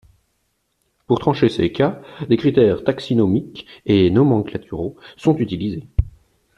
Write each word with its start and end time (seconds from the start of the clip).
Pour 1.05 1.19
trancher 1.19 1.47
ces 1.47 1.71
cas, 1.71 2.01
des 2.27 2.35
critères 2.35 2.83
taxinomiques 2.83 3.67
et 3.85 4.09
nomenclaturaux 4.09 4.95
sont 5.15 5.37
utilisés. 5.37 5.83